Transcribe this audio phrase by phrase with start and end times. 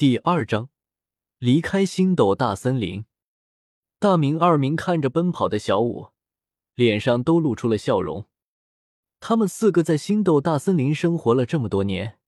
[0.00, 0.70] 第二章，
[1.36, 3.04] 离开星斗大森林。
[3.98, 6.12] 大明、二明看着奔跑的小五，
[6.74, 8.26] 脸上都露出了笑容。
[9.20, 12.18] 他们四个在星斗大森林生活了这么多年，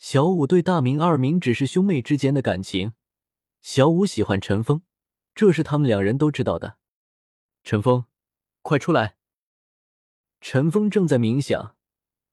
[0.00, 2.94] 小五对大明、二明只是兄妹之间的感情。
[3.62, 4.82] 小五喜欢陈峰，
[5.32, 6.78] 这是他们两人都知道的。
[7.62, 8.06] 陈峰，
[8.62, 9.14] 快出来！
[10.40, 11.76] 陈峰正在冥想，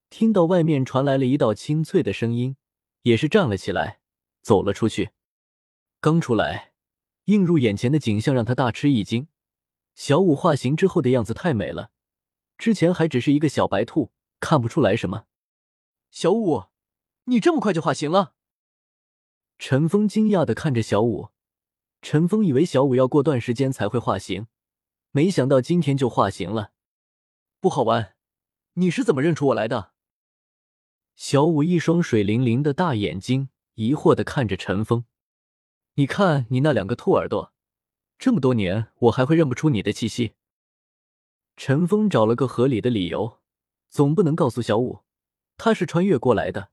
[0.09, 2.57] 听到外面传来了一道清脆的声音，
[3.03, 3.99] 也是站了起来。
[4.43, 5.11] 走了出去，
[6.01, 6.73] 刚出来，
[7.25, 9.29] 映入眼前的景象让他大吃一惊。
[9.95, 11.91] 小五化形之后的样子太美了，
[12.57, 15.27] 之前还只是一个小白兔，看不出来什么。
[16.11, 16.65] 小五，
[17.23, 18.35] 你这么快就化形了？
[19.57, 21.29] 陈峰惊讶的看着小五。
[22.01, 24.47] 陈峰以为小五要过段时间才会化形，
[25.11, 26.73] 没想到今天就化形了。
[27.61, 28.17] 不好玩，
[28.73, 29.93] 你是怎么认出我来的？
[31.15, 33.47] 小五一双水灵灵的大眼睛。
[33.75, 35.05] 疑惑的看着陈峰，
[35.95, 37.53] 你看你那两个兔耳朵，
[38.19, 40.33] 这么多年我还会认不出你的气息？
[41.57, 43.39] 陈峰找了个合理的理由，
[43.89, 44.99] 总不能告诉小五
[45.57, 46.69] 他是穿越过来的，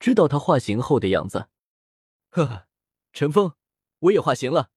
[0.00, 1.48] 知道他化形后的样子。
[2.30, 2.66] 呵呵，
[3.12, 3.52] 陈峰，
[4.00, 4.70] 我也化形了，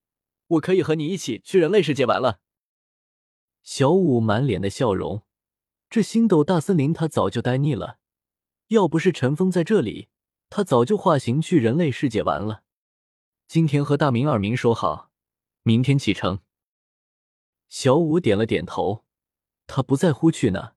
[0.48, 2.42] 我可以和你一起去人类世界玩了。
[3.64, 5.24] 小五满脸的笑容，
[5.90, 7.98] 这星斗大森林他早就待腻了，
[8.68, 10.10] 要不是陈峰在这里。
[10.50, 12.64] 他早就化形去人类世界玩了。
[13.48, 15.12] 今天和大明、二明说好，
[15.64, 16.40] 明天启程。
[17.68, 19.04] 小五点了点头，
[19.68, 20.76] 他不在乎去哪，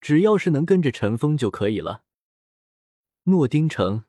[0.00, 2.04] 只要是能跟着陈峰就可以了。
[3.24, 4.04] 诺丁城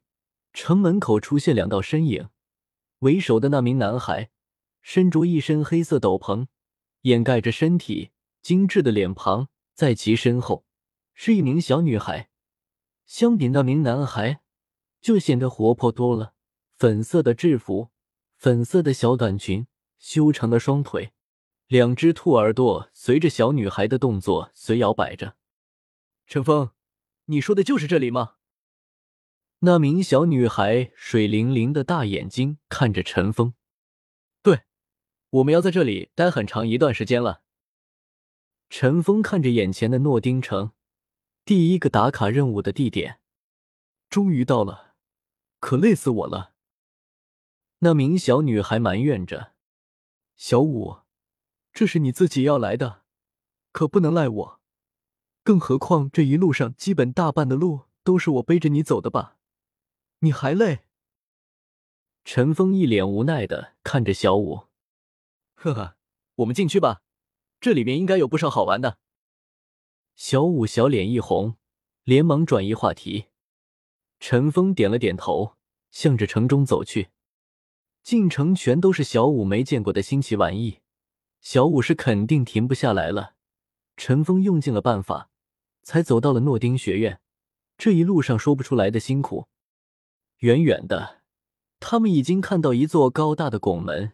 [0.53, 2.29] 城门口出现两道身影，
[2.99, 4.29] 为首的那名男孩
[4.81, 6.47] 身着一身黑色斗篷，
[7.01, 10.65] 掩盖着身体精致的脸庞，在其身后
[11.13, 12.29] 是一名小女孩，
[13.05, 14.42] 相比那名男孩。
[15.03, 16.33] 就显得活泼多了。
[16.77, 17.91] 粉色的制服，
[18.37, 19.67] 粉色的小短裙，
[19.99, 21.13] 修长的双腿，
[21.67, 25.35] 两只兔耳朵随着小女孩的动作随摇摆着。
[26.25, 26.71] 陈峰，
[27.25, 28.35] 你说的就是这里吗？
[29.59, 33.53] 那名小女孩水灵灵的大眼睛看着陈峰。
[34.41, 34.61] 对，
[35.29, 37.43] 我们要在这里待很长一段时间了。
[38.69, 40.71] 陈峰看着眼前的诺丁城，
[41.43, 43.19] 第一个打卡任务的地点，
[44.09, 44.92] 终于到了。
[45.63, 46.55] 可累死我了！
[47.79, 49.53] 那名小女孩埋怨着
[50.35, 50.97] ：“小五，
[51.71, 53.03] 这是你自己要来的，
[53.71, 54.59] 可不能赖我。
[55.41, 59.37] 更何况这一路上基本大半的路都是我背着你走的吧？
[60.19, 60.79] 你还累？”
[62.25, 64.67] 陈峰一脸无奈的看着小五
[65.55, 65.95] ：“呵呵，
[66.35, 67.01] 我们进去吧，
[67.61, 68.97] 这里面应该有不少好玩的。”
[70.17, 71.55] 小五小脸一红，
[72.03, 73.27] 连忙转移话题。
[74.25, 75.57] 陈峰点了点头，
[75.91, 77.09] 向着城中走去。
[78.03, 80.79] 进城全都是小五没见过的新奇玩意，
[81.41, 83.33] 小五是肯定停不下来了。
[83.97, 85.29] 陈峰用尽了办法，
[85.81, 87.19] 才走到了诺丁学院。
[87.77, 89.49] 这一路上说不出来的辛苦。
[90.37, 91.21] 远远的，
[91.81, 94.13] 他们已经看到一座高大的拱门，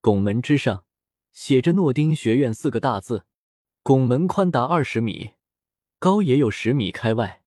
[0.00, 0.84] 拱门之上
[1.32, 3.24] 写着“诺丁学院”四个大字。
[3.82, 5.32] 拱门宽达二十米，
[5.98, 7.41] 高也有十米开外。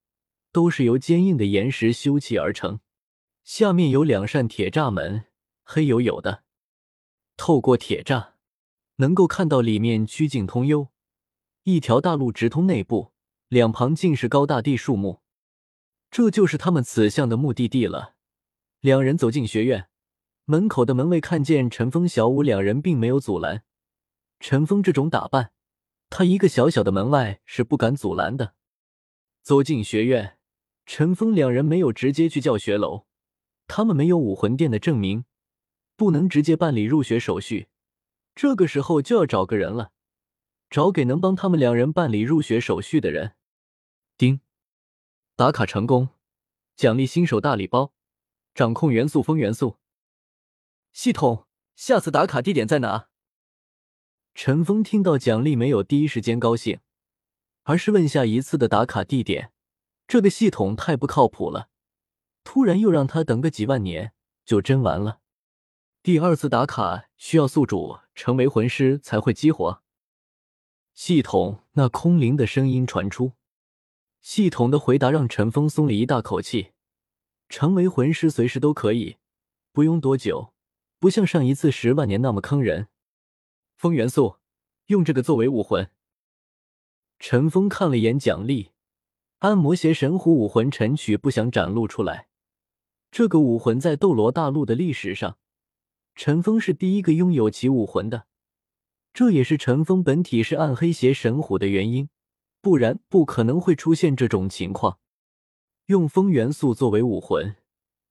[0.55, 2.79] 都是由坚硬的岩石修砌而成，
[3.43, 5.25] 下面有两扇铁栅门，
[5.65, 6.45] 黑黝黝的。
[7.35, 8.35] 透过铁栅，
[8.95, 10.87] 能够看到里面曲径通幽，
[11.63, 13.11] 一条大路直通内部，
[13.49, 15.19] 两旁尽是高大地树木。
[16.09, 18.15] 这就是他们此项的目的地了。
[18.79, 19.89] 两人走进学院
[20.45, 23.65] 门口的门卫看见陈峰、小五两人，并没有阻拦。
[24.39, 25.51] 陈峰这种打扮，
[26.09, 28.53] 他一个小小的门外是不敢阻拦的。
[29.41, 30.34] 走进学院。
[30.85, 33.05] 陈峰两人没有直接去教学楼，
[33.67, 35.25] 他们没有武魂殿的证明，
[35.95, 37.67] 不能直接办理入学手续。
[38.35, 39.91] 这个时候就要找个人了，
[40.69, 43.35] 找给能帮他们两人办理入学手续的人。
[44.17, 44.41] 丁，
[45.35, 46.09] 打卡成功，
[46.75, 47.93] 奖励新手大礼包，
[48.53, 49.77] 掌控元素风元素。
[50.93, 53.09] 系统，下次打卡地点在哪？
[54.35, 56.79] 陈峰听到奖励没有第一时间高兴，
[57.63, 59.51] 而是问下一次的打卡地点。
[60.07, 61.69] 这个系统太不靠谱了，
[62.43, 64.13] 突然又让他等个几万年，
[64.45, 65.19] 就真完了。
[66.03, 69.81] 第二次打卡需要宿主成为魂师才会激活
[70.93, 71.63] 系统。
[71.71, 73.33] 那空灵的声音传出，
[74.21, 76.73] 系统的回答让陈峰松了一大口气。
[77.49, 79.17] 成为魂师随时都可以，
[79.71, 80.53] 不用多久，
[80.99, 82.87] 不像上一次十万年那么坑人。
[83.75, 84.37] 风元素，
[84.87, 85.89] 用这个作为武魂。
[87.19, 88.71] 陈峰看了眼奖励。
[89.45, 92.29] 安魔邪神虎武魂神曲不想展露出来，
[93.11, 95.37] 这个武魂在斗罗大陆的历史上，
[96.15, 98.25] 陈峰是第一个拥有其武魂的。
[99.13, 102.09] 这也是陈峰本体是暗黑邪神虎的原因，
[102.59, 104.97] 不然不可能会出现这种情况。
[105.85, 107.57] 用风元素作为武魂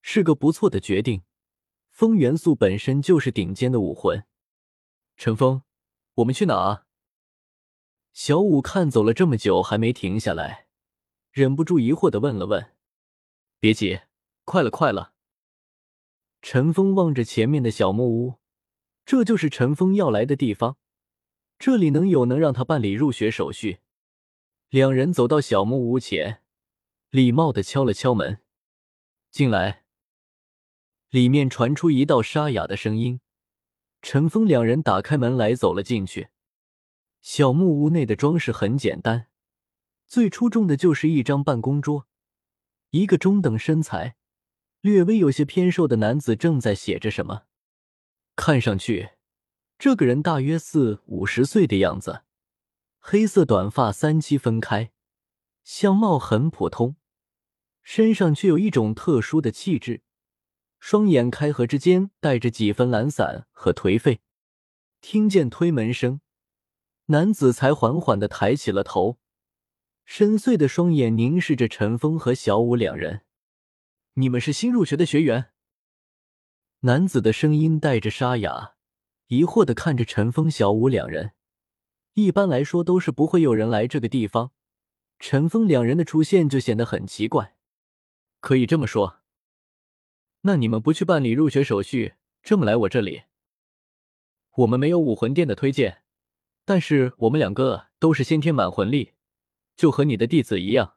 [0.03, 1.23] 是个不错的决定，
[1.91, 4.25] 风元素本身就是顶尖的武魂。
[5.17, 5.63] 陈峰，
[6.15, 6.87] 我们去哪啊？
[8.13, 10.64] 小五看走了这么久还没停下来，
[11.35, 12.71] 忍不住疑惑的问了问。
[13.59, 14.03] 别急，
[14.45, 15.15] 快了，快了。
[16.41, 18.35] 陈峰望着前面的小木屋，
[19.05, 20.77] 这就是陈峰要来的地方。
[21.59, 23.81] 这里能有能让他办理入学手续。
[24.69, 26.41] 两人走到小木屋前，
[27.11, 28.39] 礼貌的敲了敲门，
[29.33, 29.83] 进来。
[31.11, 33.21] 里面传出一道沙哑的声音。
[34.03, 36.29] 陈峰两人打开门来，走了进去。
[37.23, 39.27] 小木屋内的装饰很简单，
[40.07, 42.07] 最出众的就是一张办公桌，
[42.91, 44.17] 一个中等身材、
[44.81, 47.45] 略微有些偏瘦的男子正在写着什么，
[48.37, 49.11] 看上去。
[49.77, 52.23] 这个人大约四五十岁的样子，
[53.01, 54.93] 黑色短发三七分开，
[55.65, 56.97] 相貌很普通，
[57.83, 60.03] 身上却有一种特殊的气质，
[60.79, 64.21] 双眼开合之间带着几分懒散和颓废。
[65.01, 66.21] 听见推门声，
[67.07, 69.19] 男子才缓缓的抬起了头，
[70.05, 73.23] 深邃的双眼凝视着陈峰和小舞两人
[74.15, 75.51] ：“你们是新入学的学员？”
[76.81, 78.73] 男子的声音带着沙哑。
[79.29, 81.33] 疑惑的看着陈峰、小舞两人，
[82.13, 84.53] 一般来说都是不会有人来这个地方，
[85.19, 87.57] 陈峰两人的出现就显得很奇怪。
[88.41, 89.23] 可以这么说，
[90.43, 93.23] 那你们不去办理入学手续，这么来我这里？
[94.57, 96.03] 我们没有武魂殿的推荐，
[96.67, 99.14] 但是我们两个都是先天满魂力，
[99.77, 100.97] 就和你的弟子一样。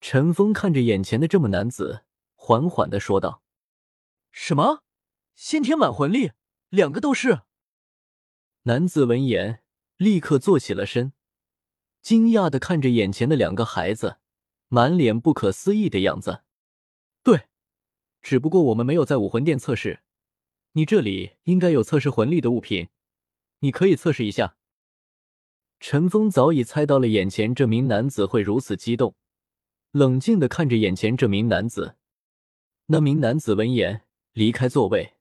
[0.00, 2.04] 陈峰看着眼前的这么男子，
[2.34, 3.42] 缓缓的说道
[4.30, 4.84] ：“什么？
[5.34, 6.32] 先天满魂力？”
[6.68, 7.42] 两个都是。
[8.62, 9.62] 男子闻言，
[9.96, 11.12] 立刻坐起了身，
[12.02, 14.18] 惊讶的看着眼前的两个孩子，
[14.68, 16.42] 满脸不可思议的样子。
[17.22, 17.48] 对，
[18.20, 20.02] 只不过我们没有在武魂殿测试，
[20.72, 22.88] 你这里应该有测试魂力的物品，
[23.60, 24.56] 你可以测试一下。
[25.80, 29.14] 陈峰早已猜到了眼前这名男子会如此激动，
[29.92, 31.96] 冷静的看着眼前这名男子。
[32.86, 35.14] 那名男子闻言，离开座位，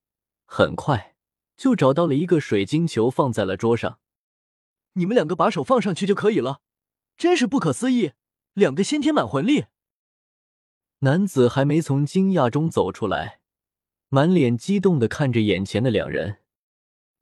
[0.45, 1.11] 很快。
[1.55, 3.99] 就找到了一个水晶球，放在了桌上。
[4.93, 6.61] 你们两个把手放上去就可以了，
[7.15, 8.13] 真是不可思议！
[8.53, 9.65] 两个先天满魂力。
[10.99, 13.39] 男子还没从惊讶中走出来，
[14.09, 16.39] 满脸激动的看着眼前的两人。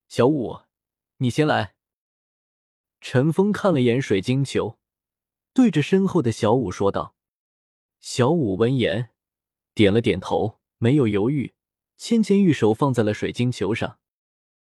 [0.08, 0.62] 小五，
[1.18, 1.76] 你先来。
[3.02, 4.78] 陈峰看了眼水晶球，
[5.54, 7.16] 对着身后的小五说道。
[8.00, 9.10] 小五闻言，
[9.74, 11.54] 点了点头，没有犹豫，
[11.98, 13.98] 纤纤玉手放在了水晶球上。